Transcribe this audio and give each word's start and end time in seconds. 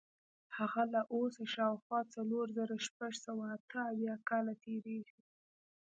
هغه 0.57 0.83
له 0.93 1.01
اوسه 1.15 1.43
شاوخوا 1.53 2.01
څلور 2.15 2.45
زره 2.57 2.75
شپږ 2.87 3.11
سوه 3.25 3.43
اته 3.55 3.79
اویا 3.91 4.15
کاله 4.29 4.53
تېرېږي. 4.63 5.19